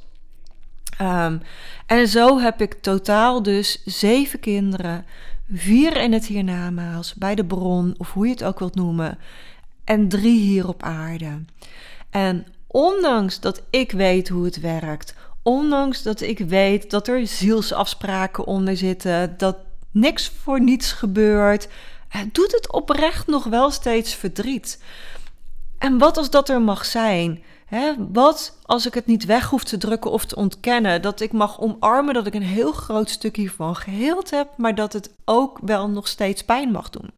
Ehm, 1.00 1.38
en 1.86 2.08
zo 2.08 2.40
heb 2.40 2.62
ik 2.62 2.74
totaal 2.74 3.44
dus 3.44 3.84
zeven 3.86 4.40
kinderen, 4.40 5.06
vier 5.52 5.98
in 5.98 6.14
het 6.14 6.26
hiernamaals, 6.26 7.14
bij 7.14 7.36
de 7.36 7.46
bron, 7.46 7.96
of 7.98 8.14
hoe 8.14 8.26
je 8.26 8.32
het 8.32 8.44
ook 8.44 8.60
wilt 8.60 8.76
noemen, 8.76 9.18
en 9.84 10.08
drie 10.08 10.40
hier 10.40 10.68
op 10.68 10.84
aarde. 10.84 11.44
En 12.10 12.46
ondanks 12.68 13.40
dat 13.40 13.62
ik 13.70 13.92
weet 13.92 14.30
hoe 14.30 14.46
het 14.46 14.60
werkt, 14.60 15.16
ondanks 15.44 16.04
dat 16.04 16.22
ik 16.22 16.40
weet 16.40 16.90
dat 16.90 17.08
er 17.08 17.28
zielsafspraken 17.28 18.46
onder 18.46 18.78
zitten, 18.78 19.34
dat 19.38 19.58
niks 19.92 20.32
voor 20.44 20.62
niets 20.62 20.92
gebeurt, 20.92 21.68
doet 22.32 22.52
het 22.52 22.72
oprecht 22.72 23.28
nog 23.28 23.44
wel 23.44 23.72
steeds 23.72 24.14
verdriet. 24.14 24.84
En 25.78 25.98
wat 25.98 26.18
als 26.18 26.30
dat 26.30 26.50
er 26.50 26.62
mag 26.62 26.86
zijn? 26.86 27.44
Wat 28.12 28.58
als 28.66 28.86
ik 28.86 28.94
het 28.94 29.06
niet 29.06 29.26
weg 29.26 29.50
hoef 29.50 29.64
te 29.64 29.78
drukken 29.78 30.12
of 30.12 30.26
te 30.26 30.36
ontkennen? 30.36 31.02
Dat 31.02 31.20
ik 31.20 31.32
mag 31.32 31.62
omarmen 31.62 32.14
dat 32.14 32.28
ik 32.28 32.34
een 32.34 32.42
heel 32.42 32.72
groot 32.72 33.10
stuk 33.10 33.36
hiervan 33.36 33.76
geheeld 33.76 34.30
heb, 34.30 34.48
maar 34.58 34.76
dat 34.76 34.94
het 34.94 35.14
ook 35.26 35.60
wel 35.62 35.90
nog 35.90 36.08
steeds 36.08 36.44
pijn 36.44 36.72
mag 36.72 36.90
doen. 36.90 37.12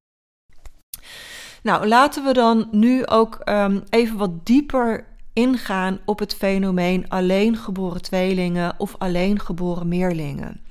Nou, 1.63 1.87
laten 1.87 2.23
we 2.23 2.33
dan 2.33 2.67
nu 2.71 3.05
ook 3.05 3.35
ehm, 3.35 3.79
even 3.89 4.17
wat 4.17 4.45
dieper 4.45 5.05
ingaan 5.33 5.99
op 6.05 6.19
het 6.19 6.35
fenomeen 6.35 7.09
alleen 7.09 7.57
geboren 7.57 8.01
tweelingen 8.01 8.75
of 8.77 8.95
alleen 8.97 9.39
geboren 9.39 9.87
meerlingen. 9.87 10.61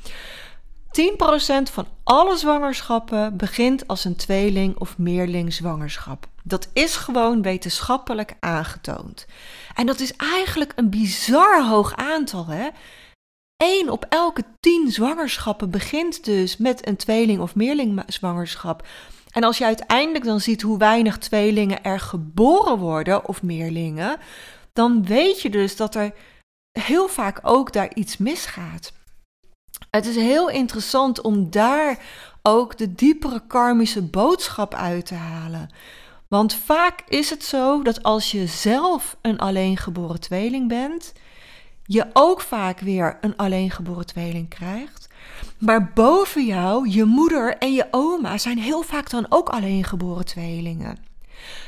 10% 0.90 1.72
van 1.72 1.86
alle 2.02 2.36
zwangerschappen 2.36 3.36
begint 3.36 3.86
als 3.86 4.04
een 4.04 4.16
tweeling 4.16 4.78
of 4.78 4.98
meerling 4.98 5.52
zwangerschap. 5.52 6.28
Dat 6.44 6.68
is 6.72 6.96
gewoon 6.96 7.42
wetenschappelijk 7.42 8.36
aangetoond. 8.40 9.26
En 9.74 9.86
dat 9.86 10.00
is 10.00 10.16
eigenlijk 10.16 10.72
een 10.76 10.90
bizar 10.90 11.66
hoog 11.66 11.96
aantal, 11.96 12.46
hè? 12.46 12.68
1 13.56 13.88
op 13.88 14.06
elke 14.08 14.44
10 14.60 14.90
zwangerschappen 14.90 15.70
begint 15.70 16.24
dus 16.24 16.56
met 16.56 16.86
een 16.86 16.96
tweeling 16.96 17.40
of 17.40 17.54
meerling 17.54 18.02
zwangerschap. 18.06 18.86
En 19.30 19.44
als 19.44 19.58
je 19.58 19.64
uiteindelijk 19.64 20.24
dan 20.24 20.40
ziet 20.40 20.62
hoe 20.62 20.78
weinig 20.78 21.18
tweelingen 21.18 21.84
er 21.84 22.00
geboren 22.00 22.78
worden 22.78 23.28
of 23.28 23.42
meerlingen, 23.42 24.18
dan 24.72 25.04
weet 25.04 25.40
je 25.42 25.50
dus 25.50 25.76
dat 25.76 25.94
er 25.94 26.12
heel 26.78 27.08
vaak 27.08 27.38
ook 27.42 27.72
daar 27.72 27.94
iets 27.94 28.16
misgaat. 28.16 28.92
Het 29.90 30.06
is 30.06 30.16
heel 30.16 30.48
interessant 30.48 31.20
om 31.20 31.50
daar 31.50 31.98
ook 32.42 32.78
de 32.78 32.94
diepere 32.94 33.46
karmische 33.46 34.02
boodschap 34.02 34.74
uit 34.74 35.06
te 35.06 35.14
halen. 35.14 35.70
Want 36.30 36.54
vaak 36.54 37.02
is 37.08 37.30
het 37.30 37.44
zo 37.44 37.82
dat 37.82 38.02
als 38.02 38.30
je 38.30 38.46
zelf 38.46 39.16
een 39.22 39.38
alleengeboren 39.38 40.20
tweeling 40.20 40.68
bent, 40.68 41.12
je 41.84 42.06
ook 42.12 42.40
vaak 42.40 42.80
weer 42.80 43.18
een 43.20 43.36
alleengeboren 43.36 44.06
tweeling 44.06 44.48
krijgt. 44.48 45.08
Maar 45.58 45.92
boven 45.94 46.46
jou, 46.46 46.88
je 46.88 47.04
moeder 47.04 47.56
en 47.58 47.72
je 47.72 47.86
oma 47.90 48.38
zijn 48.38 48.58
heel 48.58 48.82
vaak 48.82 49.10
dan 49.10 49.26
ook 49.28 49.48
alleengeboren 49.48 50.24
tweelingen. 50.24 50.98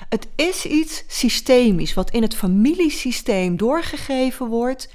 Het 0.09 0.28
is 0.37 0.66
iets 0.66 1.04
systemisch 1.07 1.95
wat 1.95 2.11
in 2.11 2.23
het 2.23 2.35
familiesysteem 2.35 3.57
doorgegeven 3.57 4.47
wordt 4.47 4.92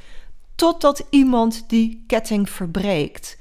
totdat 0.55 1.05
iemand 1.09 1.63
die 1.69 2.03
ketting 2.07 2.49
verbreekt. 2.49 3.37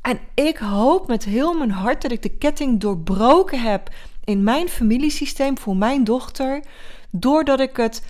En 0.00 0.20
ik 0.34 0.56
hoop 0.56 1.06
met 1.06 1.24
heel 1.24 1.54
mijn 1.54 1.70
hart 1.70 2.02
dat 2.02 2.10
ik 2.10 2.22
de 2.22 2.36
ketting 2.36 2.80
doorbroken 2.80 3.60
heb 3.60 3.90
in 4.28 4.42
mijn 4.42 4.68
familiesysteem 4.68 5.58
voor 5.58 5.76
mijn 5.76 6.04
dochter, 6.04 6.62
doordat 7.10 7.60
ik 7.60 7.76
het 7.76 8.02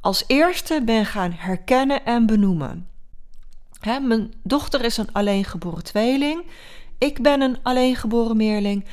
als 0.00 0.24
eerste 0.26 0.82
ben 0.84 1.06
gaan 1.06 1.32
herkennen 1.32 2.04
en 2.04 2.26
benoemen. 2.26 2.88
mijn 4.00 4.32
dochter 4.42 4.84
is 4.84 4.96
een 4.96 5.12
alleengeboren 5.12 5.84
tweeling. 5.84 6.44
Ik 6.98 7.22
ben 7.22 7.40
een 7.40 7.56
alleengeboren 7.62 8.36
meerling. 8.36 8.84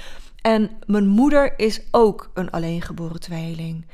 En 0.42 0.70
mijn 0.86 1.08
moeder 1.08 1.60
is 1.60 1.82
ook 1.92 2.32
een 2.34 2.50
alleengeboren 2.50 3.20
tweeling. 3.20 3.86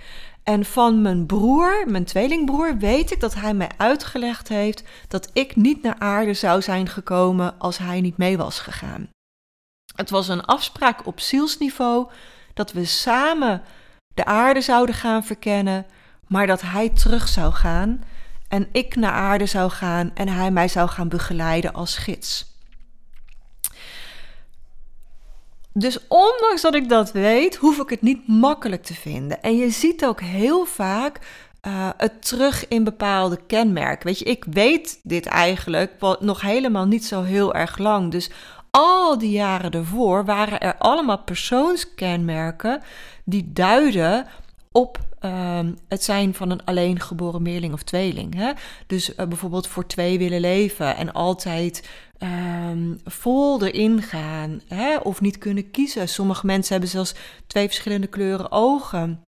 En 0.44 0.65
van 0.65 1.01
mijn 1.01 1.25
broer, 1.25 1.84
mijn 1.88 2.06
tweelingbroer, 2.06 2.77
weet 2.77 3.12
ik 3.12 3.20
dat 3.20 3.34
hij 3.34 3.54
mij 3.54 3.72
uitgelegd 3.77 4.48
heeft 4.48 4.84
dat 5.08 5.30
ik 5.34 5.56
niet 5.56 5.82
naar 5.82 6.00
aarde 6.00 6.34
zou 6.34 6.62
zijn 6.62 6.88
gekomen 6.88 7.60
als 7.60 7.77
hij 7.77 8.01
niet 8.01 8.18
mee 8.18 8.38
was 8.38 8.60
gegaan. 8.60 9.10
Het 9.96 10.10
was 10.10 10.27
een 10.27 10.46
afspraak 10.46 11.06
op 11.06 11.20
zielsniveau 11.20 12.08
dat 12.55 12.71
we 12.71 12.85
samen 12.85 13.62
de 14.13 14.25
aarde 14.25 14.62
zouden 14.62 14.95
gaan 14.95 15.24
verkennen, 15.24 15.85
maar 16.27 16.47
dat 16.47 16.62
hij 16.62 16.89
terug 16.89 17.27
zou 17.27 17.53
gaan 17.53 18.03
en 18.47 18.67
ik 18.71 18.95
naar 18.95 19.12
aarde 19.12 19.45
zou 19.45 19.69
gaan 19.69 20.12
en 20.13 20.27
hij 20.27 20.51
mij 20.51 20.67
zou 20.67 20.89
gaan 20.89 21.07
begeleiden 21.09 21.74
als 21.74 21.97
gids. 21.97 22.53
Dus 25.74 26.00
ondanks 26.07 26.62
dat 26.62 26.75
ik 26.75 26.89
dat 26.89 27.12
weet, 27.12 27.55
hoef 27.55 27.79
ik 27.79 27.89
het 27.89 28.01
niet 28.01 28.27
makkelijk 28.27 28.83
te 28.83 28.93
vinden. 28.93 29.41
En 29.41 29.57
je 29.57 29.69
ziet 29.69 30.05
ook 30.05 30.21
heel 30.21 30.65
vaak 30.65 31.19
uh, 31.67 31.89
het 31.97 32.27
terug 32.27 32.67
in 32.67 32.83
bepaalde 32.83 33.39
kenmerken. 33.47 34.07
Weet 34.07 34.19
je, 34.19 34.25
ik 34.25 34.45
weet 34.51 35.00
dit 35.03 35.25
eigenlijk 35.25 35.91
nog 36.19 36.41
helemaal 36.41 36.85
niet 36.85 37.05
zo 37.05 37.21
heel 37.21 37.53
erg 37.53 37.77
lang. 37.77 38.12
Dus 38.12 38.29
al 38.75 39.17
die 39.17 39.32
jaren 39.32 39.72
ervoor 39.72 40.25
waren 40.25 40.60
er 40.60 40.77
allemaal 40.77 41.24
persoonskenmerken 41.24 42.82
die 43.24 43.53
duiden 43.53 44.27
op 44.72 45.00
uh, 45.22 45.60
het 45.88 46.03
zijn 46.03 46.34
van 46.34 46.50
een 46.50 46.65
alleen 46.65 47.00
geboren 47.00 47.41
meerling 47.41 47.74
of 47.74 47.84
tweeling. 47.84 48.36
Hè? 48.36 48.51
Dus 48.88 49.10
uh, 49.10 49.25
bijvoorbeeld 49.25 49.67
voor 49.67 49.88
twee 49.88 50.17
willen 50.17 50.39
leven 50.39 50.96
en 50.96 51.13
altijd 51.13 51.89
um, 52.20 53.00
vol 53.05 53.65
erin 53.65 54.01
gaan 54.01 54.62
hè? 54.67 54.98
of 54.98 55.22
niet 55.22 55.38
kunnen 55.38 55.72
kiezen. 55.72 56.10
Sommige 56.10 56.46
mensen 56.46 56.72
hebben 56.72 56.89
zelfs 56.89 57.15
twee 57.48 57.65
verschillende 57.65 58.08
kleuren 58.08 58.51
ogen. 58.51 59.22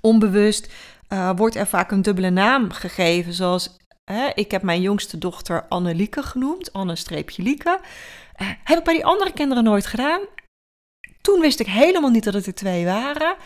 Onbewust 0.00 0.72
uh, 1.08 1.30
wordt 1.36 1.56
er 1.56 1.66
vaak 1.66 1.90
een 1.90 2.02
dubbele 2.02 2.30
naam 2.30 2.70
gegeven, 2.70 3.32
zoals 3.32 3.76
ik 4.34 4.50
heb 4.50 4.62
mijn 4.62 4.80
jongste 4.80 5.18
dochter 5.18 5.66
Annelieke 5.68 6.22
genoemd, 6.22 6.72
Anne-Lieke. 6.72 7.78
Uh, 8.42 8.48
heb 8.64 8.78
ik 8.78 8.84
bij 8.84 8.94
die 8.94 9.04
andere 9.04 9.32
kinderen 9.32 9.64
nooit 9.64 9.86
gedaan. 9.86 10.20
Toen 11.20 11.40
wist 11.40 11.60
ik 11.60 11.66
helemaal 11.66 12.10
niet 12.10 12.24
dat 12.24 12.34
het 12.34 12.46
er 12.46 12.54
twee 12.54 12.84
waren. 12.84 13.36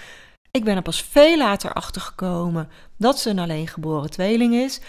Ik 0.50 0.64
ben 0.64 0.76
er 0.76 0.82
pas 0.82 1.02
veel 1.02 1.36
later 1.36 1.72
achter 1.72 2.00
gekomen 2.00 2.68
dat 2.96 3.18
ze 3.18 3.30
een 3.30 3.38
alleengeboren 3.38 4.10
tweeling 4.10 4.54
is. 4.54 4.80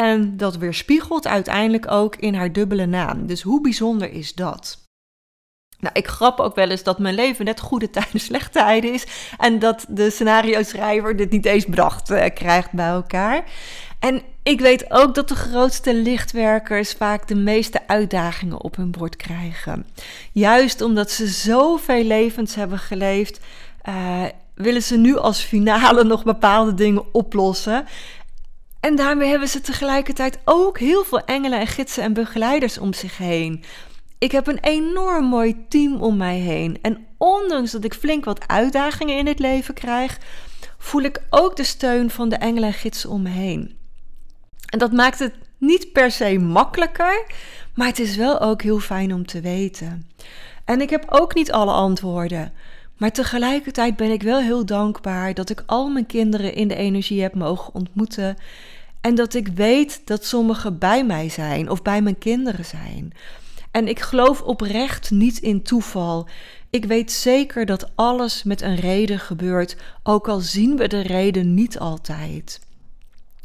En 0.00 0.36
dat 0.36 0.56
weerspiegelt 0.56 1.26
uiteindelijk 1.26 1.90
ook 1.90 2.16
in 2.16 2.34
haar 2.34 2.52
dubbele 2.52 2.86
naam. 2.86 3.26
Dus 3.26 3.42
hoe 3.42 3.60
bijzonder 3.60 4.12
is 4.12 4.34
dat? 4.34 4.80
Nou, 5.78 5.94
ik 5.94 6.06
grap 6.06 6.40
ook 6.40 6.54
wel 6.54 6.70
eens 6.70 6.82
dat 6.82 6.98
mijn 6.98 7.14
leven 7.14 7.44
net 7.44 7.60
goede 7.60 7.90
tijden, 7.90 8.20
slechte 8.30 8.50
tijden 8.50 8.92
is. 8.92 9.06
En 9.38 9.58
dat 9.58 9.84
de 9.88 10.10
scenario-schrijver 10.10 11.16
dit 11.16 11.30
niet 11.30 11.46
eens 11.46 11.66
bedacht 11.66 12.10
uh, 12.10 12.24
krijgt 12.34 12.72
bij 12.72 12.88
elkaar. 12.88 13.44
En 13.98 14.22
ik 14.42 14.60
weet 14.60 14.90
ook 14.90 15.14
dat 15.14 15.28
de 15.28 15.34
grootste 15.34 15.94
lichtwerkers 15.94 16.92
vaak 16.92 17.28
de 17.28 17.34
meeste 17.34 17.80
uitdagingen 17.86 18.62
op 18.62 18.76
hun 18.76 18.90
bord 18.90 19.16
krijgen. 19.16 19.86
Juist 20.32 20.80
omdat 20.80 21.10
ze 21.10 21.26
zoveel 21.26 22.04
levens 22.04 22.54
hebben 22.54 22.78
geleefd, 22.78 23.40
uh, 23.88 24.24
willen 24.54 24.82
ze 24.82 24.96
nu 24.96 25.16
als 25.16 25.40
finale 25.40 26.04
nog 26.04 26.24
bepaalde 26.24 26.74
dingen 26.74 27.14
oplossen. 27.14 27.86
En 28.80 28.96
daarmee 28.96 29.28
hebben 29.28 29.48
ze 29.48 29.60
tegelijkertijd 29.60 30.38
ook 30.44 30.78
heel 30.78 31.04
veel 31.04 31.24
engelen 31.24 31.60
en 31.60 31.66
gidsen 31.66 32.02
en 32.02 32.12
begeleiders 32.12 32.78
om 32.78 32.94
zich 32.94 33.18
heen. 33.18 33.64
Ik 34.18 34.32
heb 34.32 34.46
een 34.46 34.60
enorm 34.60 35.24
mooi 35.24 35.64
team 35.68 36.00
om 36.00 36.16
mij 36.16 36.38
heen. 36.38 36.78
En 36.82 37.06
ondanks 37.18 37.70
dat 37.70 37.84
ik 37.84 37.94
flink 37.94 38.24
wat 38.24 38.48
uitdagingen 38.48 39.18
in 39.18 39.26
het 39.26 39.38
leven 39.38 39.74
krijg, 39.74 40.18
voel 40.78 41.02
ik 41.02 41.22
ook 41.30 41.56
de 41.56 41.64
steun 41.64 42.10
van 42.10 42.28
de 42.28 42.36
engelen 42.36 42.68
en 42.68 42.74
gidsen 42.74 43.10
om 43.10 43.22
me 43.22 43.28
heen. 43.28 43.80
En 44.72 44.78
dat 44.78 44.92
maakt 44.92 45.18
het 45.18 45.34
niet 45.58 45.92
per 45.92 46.10
se 46.10 46.38
makkelijker, 46.38 47.26
maar 47.74 47.86
het 47.86 47.98
is 47.98 48.16
wel 48.16 48.40
ook 48.40 48.62
heel 48.62 48.78
fijn 48.78 49.14
om 49.14 49.26
te 49.26 49.40
weten. 49.40 50.06
En 50.64 50.80
ik 50.80 50.90
heb 50.90 51.04
ook 51.08 51.34
niet 51.34 51.52
alle 51.52 51.72
antwoorden. 51.72 52.52
Maar 52.96 53.12
tegelijkertijd 53.12 53.96
ben 53.96 54.10
ik 54.10 54.22
wel 54.22 54.40
heel 54.40 54.66
dankbaar 54.66 55.34
dat 55.34 55.50
ik 55.50 55.62
al 55.66 55.88
mijn 55.88 56.06
kinderen 56.06 56.54
in 56.54 56.68
de 56.68 56.74
energie 56.74 57.22
heb 57.22 57.34
mogen 57.34 57.74
ontmoeten. 57.74 58.36
En 59.00 59.14
dat 59.14 59.34
ik 59.34 59.48
weet 59.48 60.00
dat 60.04 60.24
sommigen 60.24 60.78
bij 60.78 61.04
mij 61.04 61.28
zijn 61.28 61.70
of 61.70 61.82
bij 61.82 62.02
mijn 62.02 62.18
kinderen 62.18 62.64
zijn. 62.64 63.12
En 63.70 63.88
ik 63.88 64.00
geloof 64.00 64.42
oprecht 64.42 65.10
niet 65.10 65.38
in 65.38 65.62
toeval. 65.62 66.28
Ik 66.70 66.84
weet 66.84 67.12
zeker 67.12 67.66
dat 67.66 67.90
alles 67.94 68.42
met 68.42 68.60
een 68.60 68.76
reden 68.76 69.18
gebeurt, 69.18 69.76
ook 70.02 70.28
al 70.28 70.40
zien 70.40 70.76
we 70.76 70.88
de 70.88 71.00
reden 71.00 71.54
niet 71.54 71.78
altijd. 71.78 72.60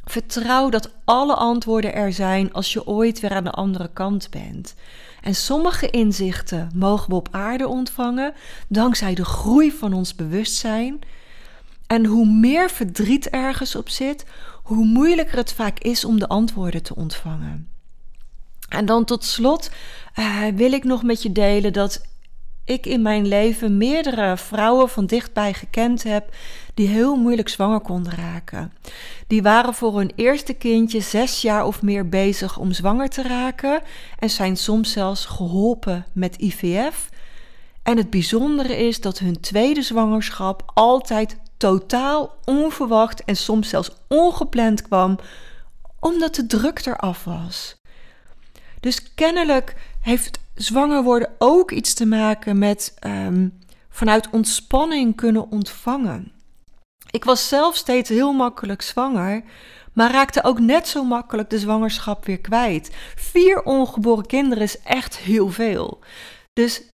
Vertrouw 0.09 0.69
dat 0.69 0.91
alle 1.03 1.35
antwoorden 1.35 1.93
er 1.93 2.13
zijn 2.13 2.53
als 2.53 2.73
je 2.73 2.87
ooit 2.87 3.19
weer 3.19 3.33
aan 3.33 3.43
de 3.43 3.51
andere 3.51 3.89
kant 3.93 4.29
bent. 4.29 4.75
En 5.21 5.35
sommige 5.35 5.89
inzichten 5.89 6.69
mogen 6.75 7.09
we 7.09 7.15
op 7.15 7.27
aarde 7.31 7.67
ontvangen 7.67 8.33
dankzij 8.67 9.15
de 9.15 9.25
groei 9.25 9.71
van 9.71 9.93
ons 9.93 10.15
bewustzijn. 10.15 10.99
En 11.87 12.05
hoe 12.05 12.25
meer 12.25 12.69
verdriet 12.69 13.29
ergens 13.29 13.75
op 13.75 13.89
zit, 13.89 14.25
hoe 14.63 14.85
moeilijker 14.85 15.37
het 15.37 15.53
vaak 15.53 15.79
is 15.79 16.05
om 16.05 16.19
de 16.19 16.27
antwoorden 16.27 16.83
te 16.83 16.95
ontvangen. 16.95 17.69
En 18.69 18.85
dan 18.85 19.05
tot 19.05 19.23
slot 19.23 19.71
uh, 20.19 20.45
wil 20.55 20.71
ik 20.71 20.83
nog 20.83 21.03
met 21.03 21.23
je 21.23 21.31
delen 21.31 21.73
dat 21.73 22.01
ik 22.67 22.85
in 22.85 23.01
mijn 23.01 23.27
leven 23.27 23.77
meerdere 23.77 24.37
vrouwen 24.37 24.89
van 24.89 25.05
dichtbij 25.05 25.53
gekend 25.53 26.03
heb 26.03 26.35
die 26.73 26.87
heel 26.87 27.15
moeilijk 27.15 27.49
zwanger 27.49 27.79
konden 27.79 28.13
raken. 28.13 28.73
Die 29.27 29.41
waren 29.41 29.73
voor 29.73 29.97
hun 29.97 30.11
eerste 30.15 30.53
kindje 30.53 30.99
zes 30.99 31.41
jaar 31.41 31.65
of 31.65 31.81
meer 31.81 32.09
bezig 32.09 32.57
om 32.57 32.71
zwanger 32.71 33.09
te 33.09 33.21
raken 33.21 33.81
en 34.19 34.29
zijn 34.29 34.57
soms 34.57 34.91
zelfs 34.91 35.25
geholpen 35.25 36.05
met 36.13 36.35
IVF. 36.35 37.09
En 37.83 37.97
het 37.97 38.09
bijzondere 38.09 38.77
is 38.87 39.01
dat 39.01 39.19
hun 39.19 39.39
tweede 39.39 39.81
zwangerschap 39.81 40.71
altijd 40.73 41.37
totaal 41.57 42.35
onverwacht 42.45 43.23
en 43.23 43.35
soms 43.35 43.69
zelfs 43.69 43.91
ongepland 44.07 44.81
kwam, 44.81 45.19
omdat 45.99 46.35
de 46.35 46.45
druk 46.45 46.85
eraf 46.85 47.23
was. 47.23 47.75
Dus 48.79 49.13
kennelijk 49.13 49.75
heeft 50.07 50.39
zwanger 50.55 51.03
worden 51.03 51.35
ook 51.37 51.71
iets 51.71 51.93
te 51.93 52.05
maken 52.05 52.57
met 52.57 52.97
um, 53.05 53.59
vanuit 53.89 54.29
ontspanning 54.29 55.15
kunnen 55.15 55.51
ontvangen. 55.51 56.31
Ik 57.11 57.23
was 57.23 57.47
zelf 57.47 57.75
steeds 57.75 58.09
heel 58.09 58.33
makkelijk 58.33 58.81
zwanger, 58.81 59.43
maar 59.93 60.11
raakte 60.11 60.43
ook 60.43 60.59
net 60.59 60.87
zo 60.87 61.03
makkelijk 61.03 61.49
de 61.49 61.59
zwangerschap 61.59 62.25
weer 62.25 62.39
kwijt. 62.39 62.91
Vier 63.15 63.63
ongeboren 63.63 64.25
kinderen 64.25 64.63
is 64.63 64.81
echt 64.81 65.17
heel 65.17 65.49
veel. 65.49 65.99
Dus 66.53 66.89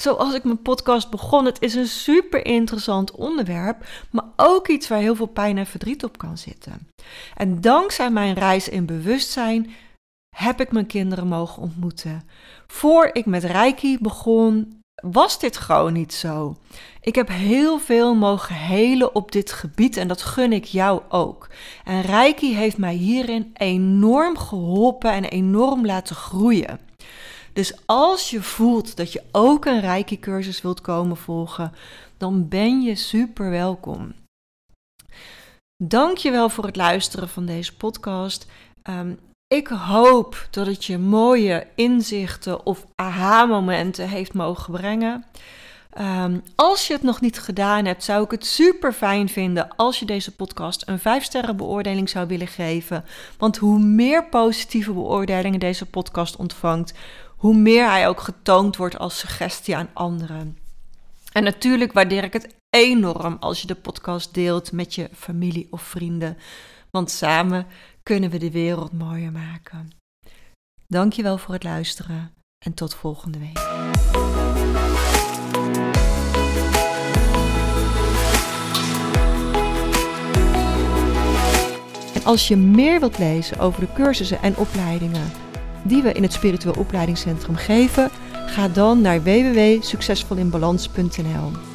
zoals 0.00 0.34
ik 0.34 0.44
mijn 0.44 0.62
podcast 0.62 1.10
begon, 1.10 1.44
het 1.44 1.60
is 1.62 1.74
een 1.74 1.86
super 1.86 2.46
interessant 2.46 3.10
onderwerp, 3.10 3.84
maar 4.10 4.26
ook 4.36 4.68
iets 4.68 4.88
waar 4.88 4.98
heel 4.98 5.14
veel 5.14 5.26
pijn 5.26 5.58
en 5.58 5.66
verdriet 5.66 6.04
op 6.04 6.18
kan 6.18 6.38
zitten. 6.38 6.88
En 7.36 7.60
dankzij 7.60 8.10
mijn 8.10 8.34
reis 8.34 8.68
in 8.68 8.86
bewustzijn 8.86 9.70
heb 10.36 10.60
ik 10.60 10.72
mijn 10.72 10.86
kinderen 10.86 11.26
mogen 11.26 11.62
ontmoeten. 11.62 12.22
Voor 12.66 13.10
ik 13.12 13.26
met 13.26 13.44
Reiki 13.44 13.98
begon, 14.00 14.80
was 15.02 15.38
dit 15.38 15.56
gewoon 15.56 15.92
niet 15.92 16.14
zo. 16.14 16.56
Ik 17.00 17.14
heb 17.14 17.28
heel 17.28 17.78
veel 17.78 18.14
mogen 18.14 18.54
helen 18.54 19.14
op 19.14 19.32
dit 19.32 19.52
gebied 19.52 19.96
en 19.96 20.08
dat 20.08 20.22
gun 20.22 20.52
ik 20.52 20.64
jou 20.64 21.02
ook. 21.08 21.48
En 21.84 22.00
Reiki 22.00 22.54
heeft 22.54 22.78
mij 22.78 22.94
hierin 22.94 23.50
enorm 23.54 24.38
geholpen 24.38 25.12
en 25.12 25.24
enorm 25.24 25.86
laten 25.86 26.16
groeien. 26.16 26.80
Dus 27.52 27.74
als 27.86 28.30
je 28.30 28.42
voelt 28.42 28.96
dat 28.96 29.12
je 29.12 29.22
ook 29.32 29.64
een 29.64 29.80
Reiki-cursus 29.80 30.62
wilt 30.62 30.80
komen 30.80 31.16
volgen, 31.16 31.72
dan 32.16 32.48
ben 32.48 32.82
je 32.82 32.94
super 32.94 33.50
welkom. 33.50 34.12
Dank 35.84 36.16
je 36.16 36.30
wel 36.30 36.48
voor 36.48 36.64
het 36.64 36.76
luisteren 36.76 37.28
van 37.28 37.46
deze 37.46 37.76
podcast. 37.76 38.46
Um, 38.82 39.18
ik 39.52 39.66
hoop 39.68 40.46
dat 40.50 40.66
het 40.66 40.84
je 40.84 40.98
mooie 40.98 41.66
inzichten 41.74 42.66
of 42.66 42.86
aha-momenten 42.94 44.08
heeft 44.08 44.32
mogen 44.32 44.72
brengen. 44.72 45.24
Um, 45.98 46.42
als 46.54 46.86
je 46.86 46.92
het 46.92 47.02
nog 47.02 47.20
niet 47.20 47.38
gedaan 47.38 47.84
hebt, 47.84 48.04
zou 48.04 48.24
ik 48.24 48.30
het 48.30 48.46
super 48.46 48.92
fijn 48.92 49.28
vinden 49.28 49.76
als 49.76 49.98
je 49.98 50.04
deze 50.04 50.34
podcast 50.34 50.82
een 50.86 50.98
5-sterren 50.98 51.56
beoordeling 51.56 52.08
zou 52.08 52.26
willen 52.26 52.46
geven. 52.46 53.04
Want 53.38 53.56
hoe 53.56 53.78
meer 53.78 54.24
positieve 54.24 54.92
beoordelingen 54.92 55.60
deze 55.60 55.86
podcast 55.86 56.36
ontvangt, 56.36 56.94
hoe 57.36 57.54
meer 57.54 57.90
hij 57.90 58.08
ook 58.08 58.20
getoond 58.20 58.76
wordt 58.76 58.98
als 58.98 59.18
suggestie 59.18 59.76
aan 59.76 59.90
anderen. 59.92 60.58
En 61.32 61.44
natuurlijk 61.44 61.92
waardeer 61.92 62.24
ik 62.24 62.32
het 62.32 62.54
enorm 62.70 63.36
als 63.40 63.60
je 63.60 63.66
de 63.66 63.74
podcast 63.74 64.34
deelt 64.34 64.72
met 64.72 64.94
je 64.94 65.08
familie 65.14 65.68
of 65.70 65.82
vrienden. 65.82 66.38
Want 66.90 67.10
samen 67.10 67.66
kunnen 68.02 68.30
we 68.30 68.38
de 68.38 68.50
wereld 68.50 68.92
mooier 68.92 69.32
maken. 69.32 69.90
Dankjewel 70.86 71.38
voor 71.38 71.54
het 71.54 71.64
luisteren 71.64 72.34
en 72.64 72.74
tot 72.74 72.94
volgende 72.94 73.38
week. 73.38 73.58
Als 82.24 82.48
je 82.48 82.56
meer 82.56 83.00
wilt 83.00 83.18
lezen 83.18 83.58
over 83.58 83.80
de 83.80 83.92
cursussen 83.92 84.42
en 84.42 84.56
opleidingen 84.56 85.30
die 85.82 86.02
we 86.02 86.12
in 86.12 86.22
het 86.22 86.32
Spiritueel 86.32 86.74
Opleidingscentrum 86.78 87.56
geven, 87.56 88.10
ga 88.46 88.68
dan 88.68 89.00
naar 89.00 89.22
www.succesvolinbalans.nl. 89.22 91.71